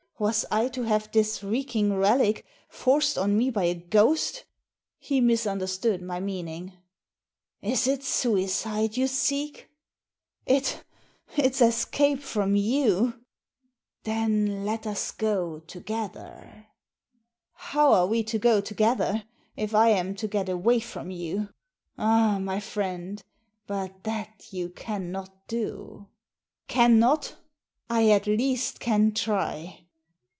[0.21, 4.43] Was I to have this reeking relic forced on me by a ghost!
[4.99, 6.73] He misunderstood my meaning.
[7.63, 9.67] Is it suicide you seek?""
[10.45, 10.83] It—
[11.37, 13.19] it's escape from you!"•*
[14.03, 16.67] Then let us go together."
[17.53, 19.23] How are we to go together,
[19.57, 21.49] if I am to get away from you?""
[21.97, 23.23] Ah, my friend,
[23.65, 26.09] but that you cannot do.""
[26.67, 27.37] Cannot!
[27.89, 29.87] I at least can try."